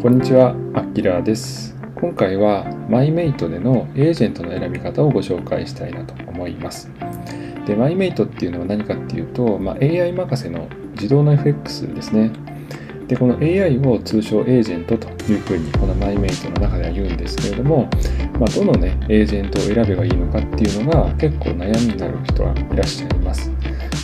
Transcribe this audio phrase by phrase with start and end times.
[0.00, 1.76] こんにちは、アッキラーです。
[2.00, 6.90] 今回はマイメイトでのエージェントの選び方をご紹介したいなと思います。
[7.66, 12.30] で、マイメイトっていうのは何かっていうと、まあ、AI 任せの自動の FX ですね。
[13.10, 17.90] で、この AI を通称エージェントというふうにこの MyMate の中では言うんですけれども、
[18.38, 23.50] まあ、どのね、エージェントを選べばいいのかっていうのが結構悩みになる人はいらっしゃいます。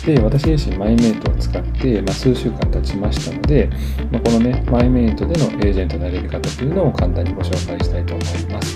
[0.05, 3.69] で、私自身 MyMate を使って、まあ、数週間経ちましたので、
[4.11, 5.31] まあ、このね、MyMate での
[5.65, 8.75] エージェントの選び方というのを簡単にご紹介したいと思います。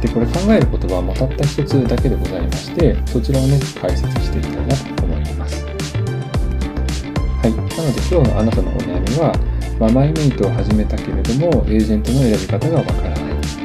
[0.00, 5.64] で、これ考えることはもたった一つだけでございまして、そちらをね、解説していきたいなと思います。
[5.64, 7.50] はい。
[7.52, 13.20] なので今日のあなたのお悩みは、まあ、MyMate を始めたけれども、エージェントの選び方がわからない。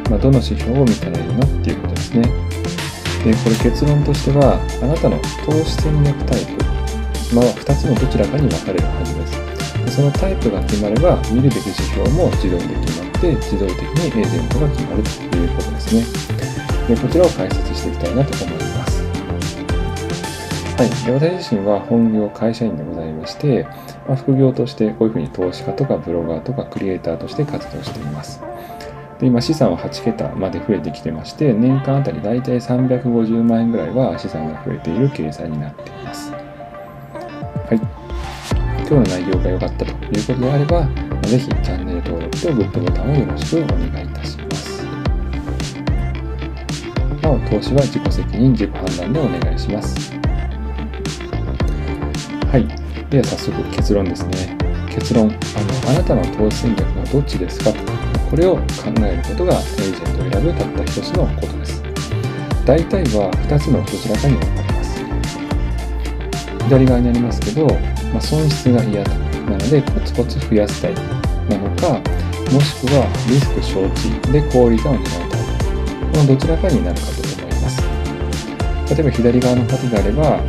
[0.10, 2.22] まあ、どの指標を見たらいいのっていうことですね。
[2.24, 2.30] で、
[3.36, 6.63] これ結論としては、あなたの投資戦略タイプ、
[7.36, 9.46] まあ、2つのどちらかに分かれるはずです。
[9.84, 16.08] でそのタイプが決まれば、見るべき指標も自動で決まって、自動的にエージェントが決まるということですね。
[16.88, 19.04] で、こちらを解説していきたいなと思います。
[20.80, 20.90] はい。
[21.12, 23.68] 私自身は本業会社員でございまして、
[24.08, 28.42] まあ、副業としてこういうふうに投資家とかブロガーとかクリエイターとして活動しています。
[29.20, 36.32] で今資産は8桁まで増えてきてまして年間あたりだいたい350万円ぐらいは資産が増えている計算になっています。
[36.32, 36.38] は
[37.72, 38.06] い。
[38.88, 40.88] 今日の内容が良かったということであれば、
[41.24, 44.86] ぜひチャンネル登録とグッドボタンをよろしくお願いいたします。
[47.24, 50.12] なお、投資は自己責任、自己判断でお願いします。
[53.10, 54.58] で早速結論ですね。
[54.90, 55.26] 結論。
[55.26, 55.36] あの、
[55.92, 57.72] あなたの投資戦略はどっちですか？
[58.30, 58.64] これを考
[59.06, 61.84] えることがエージェントを選ぶたった一つのことです。
[62.66, 65.00] 大体は2つのどちらかに分かれます。
[66.66, 67.68] 左側にありますけど、
[68.12, 69.14] まあ、損失が嫌だ。
[69.46, 71.02] なのでコツコツ増やすタイプ
[71.54, 72.02] なのか、
[72.52, 75.56] もしくはリスク承知で高利潤を狙うタイプ。
[76.12, 77.84] このどちらかになるかと思います。
[78.96, 80.42] 例えば左側の方であれば、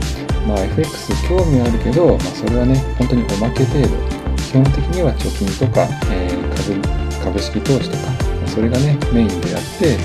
[0.47, 3.89] まあ、FX 興味あるけど、まあ、それはね、本当におまけ程度。
[4.37, 8.13] 基本的には貯金とか、えー、株株式投資とか、
[8.47, 9.99] それがね、メインでやって、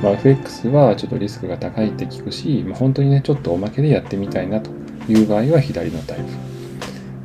[0.00, 4.70] まあ、FX はちょっとリスクが高いって聞くし、まあ、本当にね、ちょっとおまけでやってみたいなと
[5.08, 6.24] いう場合は左のタイプ。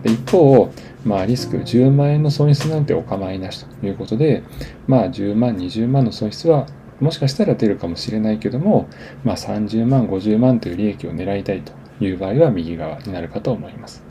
[0.04, 0.74] で一方、
[1.06, 4.44] まあ、リスク10万円の損失なんてお構いなしということで、
[4.88, 6.68] まあ、10万、20万の損失は
[7.00, 8.88] もしかしたら出るかもしれないけども、
[9.24, 14.04] まあ、30万、50万という利益を狙いたいという場合は右側になるかと思います。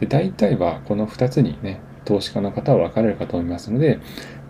[0.00, 4.00] で大体はこの2つにね、投資家の方は分かれるかと思いますので、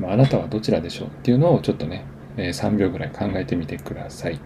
[0.00, 2.04] まあ、あなたはどちらでしょうっていうのをちょっとね、
[2.36, 4.40] え3秒ぐらい考えてみてください。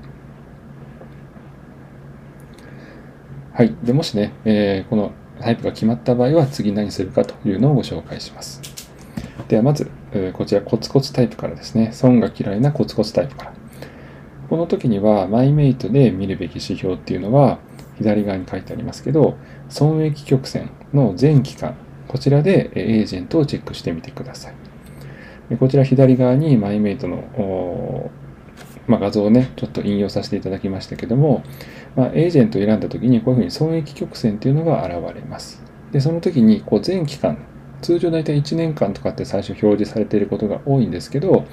[3.53, 3.75] はい。
[3.83, 8.61] でもしね、えー、このタイプが決まった場合は次何するかというのをご紹介します。
[9.49, 11.91] ではまず、えー、こちらコツコツタイプからですね。
[11.93, 13.53] 損が嫌いなコツコツタイプから。
[14.51, 17.59] この時には、マイメイトで見るべき指標っていうのは、
[17.99, 19.37] 左側に書いてありますけど、
[19.69, 21.77] 損益曲線の全期間、
[22.09, 25.57] こちらでエージェントをチェックしてみてください。
[25.59, 28.11] こちら左側にマイメイトの、
[28.89, 31.45] まあ、画像をね、ちょっと引用させていただきましたけども、
[31.95, 35.63] まあ、エージェントを選んだ時にこういうふうに損益曲線っていうのが現れます。
[35.93, 37.39] で、その時にこう全期間、
[37.83, 41.45] 通常大体1年間とかって最初表示されていることが多いんですけど、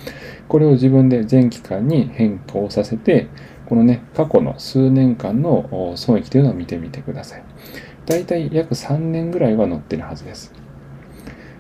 [0.48, 3.28] これを自分で全期間に変化をさせて、
[3.74, 7.44] このね、過去の数年間の損益というのを見てみてください。
[8.06, 10.54] 大体約3年ぐらいは載ってるはずです。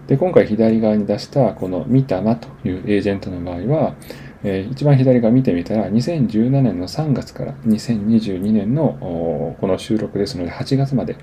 [0.05, 3.95] で、今回左側に出したこのミタマというエージェントの場合は、
[4.43, 11.15] えー、一番左側見てみたら、2017年の3月から2022年のこの収録ですので、8月まで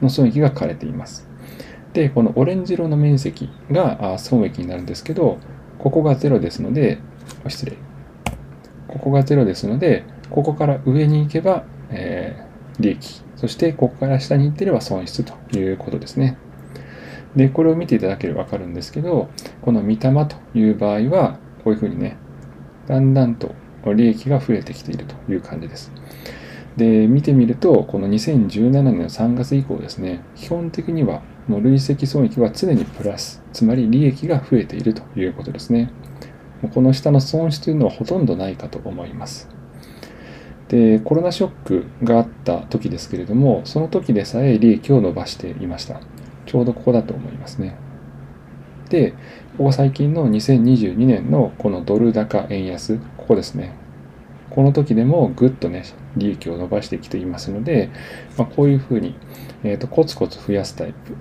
[0.00, 1.28] の損益が書かれています。
[1.92, 5.36] で、このオレンジ色の面積が損益になるんですけど、
[5.78, 7.00] ここが0ですので、
[7.46, 7.76] 失礼。
[8.86, 13.22] ここが0ですので、ここから上に行けば、えー、利益。
[13.36, 16.38] そして、ここから下に行ってれば損失ということですね。
[17.36, 19.28] で、これを見ていただければわかるんですけど、
[19.62, 22.16] この見たまという場合は、こういうふうにね、
[22.86, 23.54] だんだんと
[23.94, 25.92] 利益が増えてきているという感じです。
[26.76, 35.90] で、見てみると、この2017年の3月以降ですね、基本的には、もう累積損益は常にプラス、つまり利益が増えているということですね。
[36.74, 39.48] この下の損失というのはほとんどないかと思います。
[40.68, 46.00] で、コロナショックがあった時ですけれども、その時でさえ利益を伸ばしていました。
[46.46, 47.76] ちょうどここだと思いますね。
[48.90, 49.12] で、
[49.56, 53.74] ここ最近の2022年のこのドル高円安、ここですね。
[54.50, 55.84] この時でもぐっとね、
[56.16, 57.90] 利益を伸ばしてきていますので、
[58.36, 59.14] まあ、こういうふうに、
[59.62, 61.16] えーと、コツコツ増やすタイプ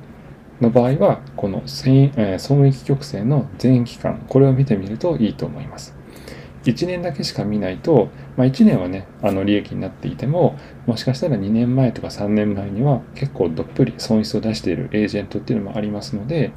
[0.62, 5.97] の場合は、この損益曲線の全期間、これを見てみるといいと思います。
[6.64, 16.52] 1年だけしか見ないと、まあ、1年はね、あの利益になっていても、もしかしたら2年前とか3年前には結構どっぷり損失を出しているエージェントっていうのもありますので、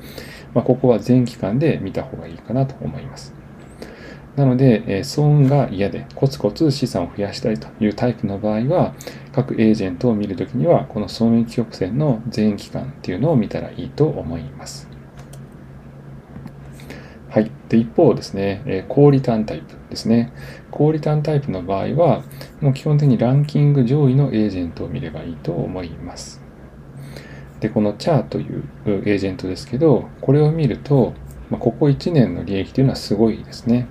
[0.55, 3.35] まあ、ここは全期間で見た方がいいかなと思います。
[4.37, 8.95] なので、え損が嫌でコツコツ資産を増やしたいというタイプの場合は、
[9.33, 14.89] 各エージェントを見るときには、この損益曲線の全期間っていうのを見たらいいと思います。
[17.29, 17.51] はい。
[17.69, 20.33] で、一方ですね、え高リターンタイプですね。
[20.71, 22.23] 高リターンタイプの場合は、
[22.61, 26.41] もう基本的にランキング上位のエージェントを見ればいいと思います。
[27.61, 31.13] で、このチャーというエージェントですけど、これを見ると、
[31.51, 33.87] ま、ここ1年の利益というのはすごいですね。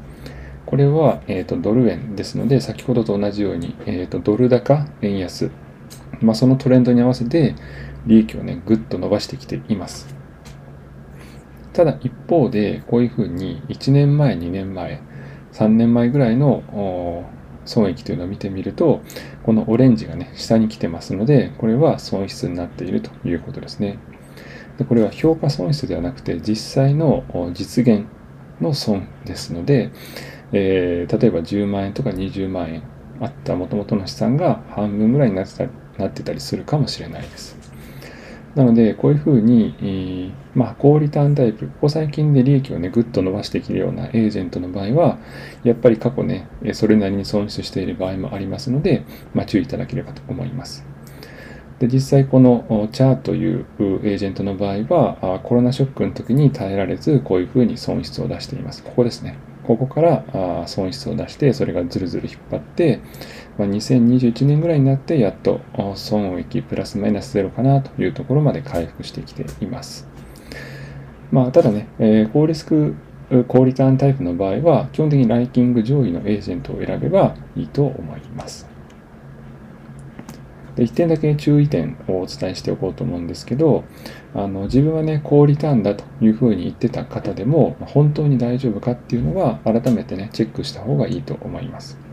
[0.66, 5.52] これは、えーと、ドル円ですので、先ほどと同じように、えーと、ドル高、円安、
[6.22, 7.56] まあ、そのトレンドに合わせて
[8.06, 10.16] 利益をね、ぐっと伸ばしてきています。
[11.74, 15.02] ただ一方で、こういうふうに1年前、2年前、
[15.54, 17.26] 3年前ぐらいの
[17.66, 19.02] 損益というのを見てみると、
[19.44, 24.00] このオレンジがね、下に来てますので、これは損失になっているということですね。
[24.78, 27.24] でこれは評価損失ではなくて、実際の
[27.54, 28.06] 実現
[28.62, 29.92] の損ですので、
[30.52, 32.84] えー、例えば10万円とか20万円
[33.22, 35.68] あったもともとの資産が半分ぐらいになってた
[36.00, 37.59] なってたりするかもしれないです。
[38.60, 45.18] なので、こういうふうに、えー、まあ、高リターンタイプ、ここ最近で利益をね、ぐっと伸ばしてきるようなエージェントの場合は、
[45.64, 50.86] やっぱり過去ね、それなりに損失している場合もありますので、まあ、注意いただければと思います。
[51.80, 58.84] で実際このチャーというエージェントの場合はコロナショックの時に耐えられずこういうふうに損失を出しています。
[58.84, 59.38] ここですね。
[59.64, 63.00] ここから損失を出してそれがずるずる引っ張って、
[63.60, 65.62] ま2021年ぐらいになってやっと
[65.96, 70.08] 損益プラスマイナスゼロかなというところまで回復してきています。
[71.32, 72.96] まあ、ただね、え高リスク
[73.48, 78.68] 高リターンタイプの場合は基本的にライキング上位のエージェントを選べばいいと思います。
[80.76, 83.84] で1点だけ注意点をお伝えしておこうと思うんですけど、
[84.34, 92.09] あの自分はね、高リターンだというふうに言ってた方でも、本当に大丈夫かっていうのは、改めてね、チェックした方がいいと思います。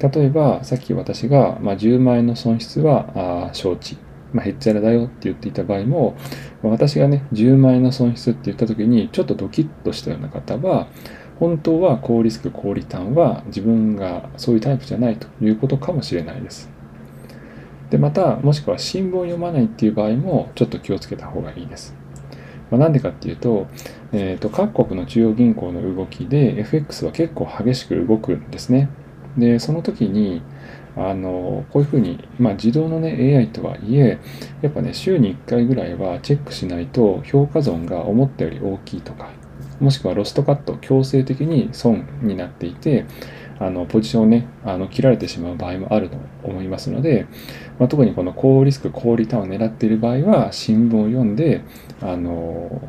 [0.00, 3.98] 例えば、さっき私が、まあ、10万円の損失はあ承知、
[4.32, 6.16] まあ、へっちゃらだよって言っていた場合も、
[6.62, 10.88] 私がね、10万円の損失って言った時に、ちょっとドキッとしたような方は、
[11.38, 16.70] 本当は高リスク、高リターンは自分がそういうタイプじゃないということかもしれないです。
[17.88, 21.94] でまたもしくは新聞を読まないっていう場合もちょっと気をつけた方がいいです。
[22.70, 23.66] まあ、なんでかっていうと,、
[24.12, 28.88] えーと、各国の中央銀行の動きで FX は結構激しく動くんですね。
[29.36, 30.42] でその時に
[30.96, 34.18] あのこういうふうに、まあ、自動の、ね、AI とはいえ
[34.60, 39.30] やっぱね週に1回ぐらいはチェックしないと評価損が思ったより大きいとか
[39.78, 43.06] もしくはロストカット強制的に損になっていて
[43.58, 47.26] あのポジションをねあの切られてしまう場合もあると思いますので、
[47.78, 51.62] まあ、特にこの高リスク高リターンを狙っている場合は新聞を読んで
[52.00, 52.80] あの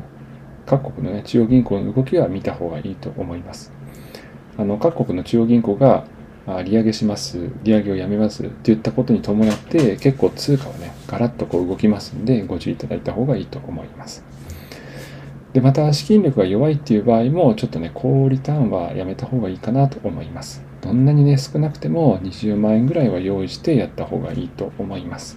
[0.66, 3.72] 各国の、ね、中央銀行の動きは見た方がいいと思います。
[4.56, 6.04] あの各国の中央銀行が
[6.46, 14.24] あ利上げします、利上げをやめますって言ったことに伴って結構通貨はね、ガラッとこう動きますんでご注意いただいた方がいいと思います。
[15.52, 20.64] で、また資金力が弱いっていう場合も、ちょっとね、高リターンはやめた方がいいかなと思います。
[20.80, 25.36] どんなにね、少なくても20万円ぐらいは用意してやった方がいいと思います。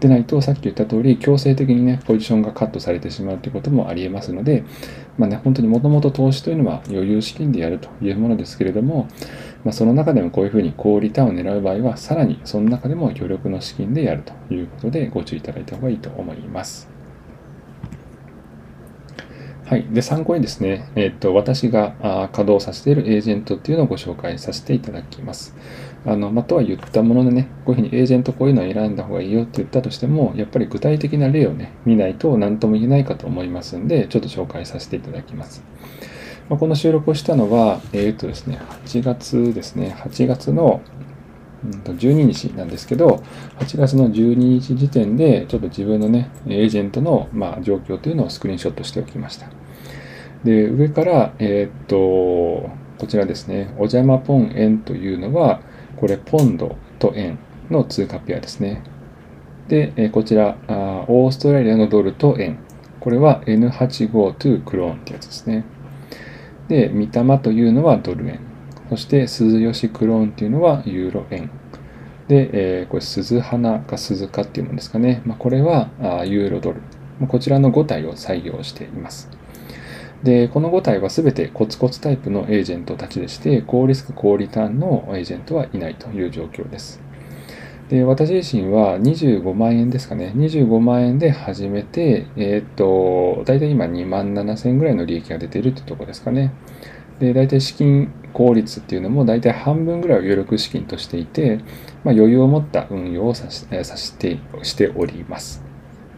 [0.00, 4.64] でないと、さっき言った通り、強制的にね、ポジションがカットされてしまうということもありえますので、
[5.18, 9.08] まあね、本当にもともと投資というのは余裕資金でやるというものですけれども、
[9.64, 16.88] まあ、その中でもこういうふうに高リターンを狙う場合は、さらにその中でも余力の資金でやるということでご注意いただいた方がいいと思います。
[19.68, 19.84] はい。
[19.90, 25.54] で、参考にですね、えっ、と、私が稼働させているエージェントっていうのをご紹介させていただきます。
[26.06, 35.62] あの、まあとは言ったものでね、こういうふうにエージェントこういうのを選んだ方がいいよって言ったとしても、やっぱり具体的な例をね、見ないと何とも言えないかと思いますんで、ちょっと紹介させていただきます。
[36.48, 40.80] まあ、この収録をしたのは、えっ、ー、とですね、8月ですね、8月の
[41.64, 43.22] 12日なんですけど、
[43.58, 49.48] 8月の12日時点で、ちょっと自分のね、エージェントの、まあ、状況というのをスクリーンショットしておきました。
[50.44, 55.60] で、上から、えー、っと、こちらですね、お邪魔ポン円というのは、
[55.98, 57.38] これ、ポンドと円
[57.70, 58.82] の通貨ペアですね。
[59.68, 62.58] で、えこちらあ、オーストラリアのドルと円。
[63.00, 65.64] これは N85 to クローンってやつですね。
[66.68, 68.40] で、三玉というのはドル円。
[68.90, 71.50] そして、鈴吉クローンっていうのはユーロ円。
[72.28, 75.22] で、えー、これ、鈴花か鈴鹿っていうものですかね。
[75.26, 76.80] まあ、これはあユーロドル。
[77.26, 79.37] こちらの5体を採用しています。
[80.22, 87.00] で、この5体は全てコツコツタイプのエージェントたちでして、高リスク、高リターンのエージェントはいないという状況です。
[87.88, 90.32] で、私自身は25万円ですかね。
[90.36, 96.52] 25万円で始めて、えー、っと、大体今2万7千円ぐらいの利益が出ているってところですかね。
[97.18, 101.58] で、大体資金効率っていうのも大体半分ぐらいを余力資金としていて、
[102.04, 105.64] まあ、余裕を持った運用をさしさしてしております。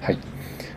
[0.00, 0.18] はい。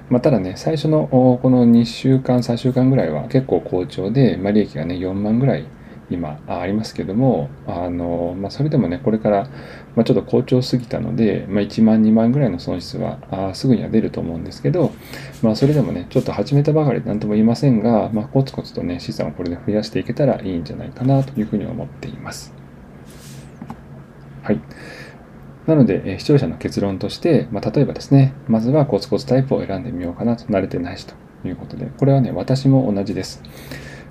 [0.10, 5.66] まあ、ただね、最初のこの2週間、3週間ぐらいは結構好調で、まあ、利益がね、4万ぐらい
[6.10, 9.48] 今ありますけども、あのまあ、それでもね、これから、
[9.96, 14.92] ま、ちょっと好調すぎたので、まあ、1万、2万ぐらいの損失はあすぐには出ると思うんですけど、
[15.42, 22.54] まあ、それでもね、ちょっと始めたばかりで何とも言いませんが、まあ、コツコツとね、資産をこれで増やしていけたらいいんじゃないかなというふうに思っています。
[24.44, 24.60] はい。
[25.68, 31.16] なので、視聴者の結論として、まあ、例えばですね、まずはコツコツタイプを選んでみようかなと慣れてないしと
[31.48, 33.42] いうことで、これはね、私も同じです。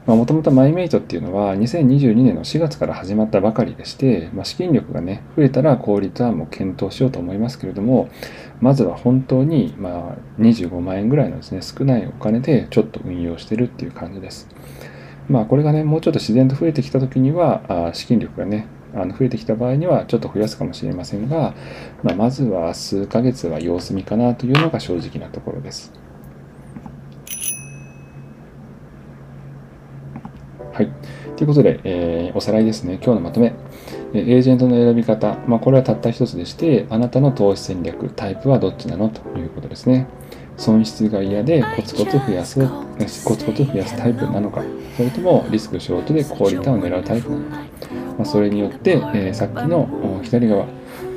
[0.07, 8.09] もともとマイメイトっていうのは2022年の4月から始まったばかりでして、まあ、資金力がね、増えたら高リターンも検討しようと思いますけれども、
[8.61, 14.49] まずは本当にまあ25万円ぐらいのですね、少ないお金でちょっと運用してるっていう感じです。
[15.29, 21.55] まあこれがね、もうちょっと自然と増えてきた時には、あ資金力がね、あの増えてきた場合にはちょっと増やすかもしれませんが、
[22.03, 25.93] まあ、まずは数ヶ月は様子見かなというのが正直なところです。
[30.73, 30.91] はい。
[31.37, 32.95] ということで、えー、おさらいですね。
[32.95, 33.53] 今日のまとめ。
[34.15, 35.39] エージェントの選び方。
[35.47, 40.07] まあ、これはたった一つでして、あなたの投資戦略、タイプはどっちなのということですね。
[40.57, 42.61] 損失が嫌でコツコツ増やす、
[43.25, 44.63] コツコツ増やすタイプなのか、
[44.97, 47.57] それともリスクショートで高リターンを狙うタイプなのか。
[48.19, 50.67] まあ、それによって、えー、さっきの左側、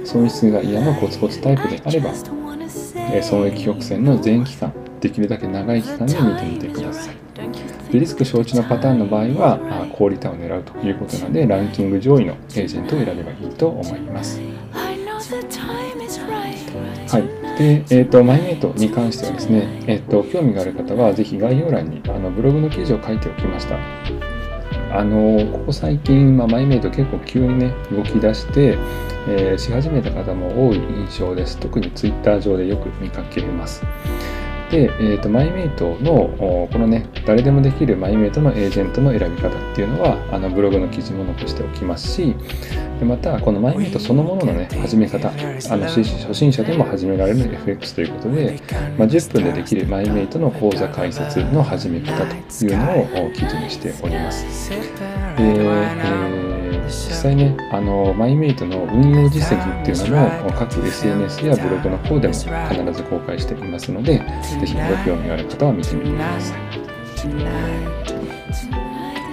[0.04, 7.16] 損失が嫌のコツコツタイプであれば、えー、損益曲線の全期間、できるだけ長い期間で見てみてください。
[7.92, 14.42] でリスク承知のパターンの場合は高リターンを狙うということなのでランキング上位のエージェントを選べばいいと思います。
[17.08, 17.24] はい。
[17.58, 23.78] で、え、ー、と、マイメイトに関してはですね、え、ー、と、興味がある方は、ぜひ概要欄にあのブログの記事を書いておきました。
[24.92, 28.78] あの、ここ最近、まあ、マイメイド結構急にね、動き出して、
[29.28, 31.58] えー、し始めた方も多い印象です。
[31.58, 33.84] 特にツイッター上でよく見かけます。
[34.72, 42.36] で、えーと、マイメイトのこのね誰でもできるマイメイトのエージェントの選び方っていうのはあのブログの記事も残しておきますし
[43.00, 45.32] でまたこのマイメイトそのもののね始め方あ
[45.78, 48.60] の初心者でも始められる FX ということで、
[48.98, 54.70] まあ、10分でできるマイメイトの講座解説の始め方というのを記事にしております。
[54.70, 54.78] で
[55.38, 56.45] えー
[56.86, 62.46] 実際ね、あの、マイメイトの運用実績っていうのも各 SNS やブログの方でも必
[62.94, 66.60] ず公開していますので、ぜひご興味がある方は見てみてください。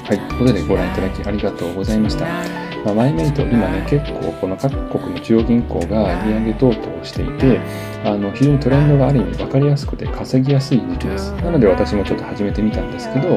[0.05, 2.72] はい、ということでご覧いただきありがとうございました。
[2.85, 7.61] まあ、マイメイト、今ね、結構この各国の中央銀行が利上げ等々をしていて、
[8.05, 11.33] あの非常にトレンドがある意味分かりやすくて稼ぎやすい時期です。
[11.37, 13.37] なので私もちょっと始めてみたんですけど、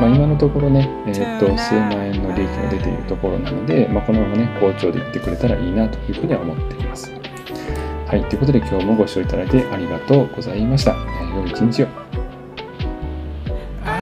[0.00, 7.12] まあ、今のところね、えー、っと数万円の利益が出ているところなので、まあ、このままね、好調でいってくれたらいいなというふうには思っています。
[8.06, 10.92] はい、ということで今日もご視聴いただいてありがとうございました。
[10.92, 11.99] えー、良い一日を。